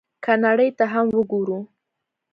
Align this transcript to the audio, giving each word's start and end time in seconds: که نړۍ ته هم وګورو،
که 0.23 0.33
نړۍ 0.45 0.69
ته 0.77 0.85
هم 0.93 1.05
وګورو، 1.17 1.59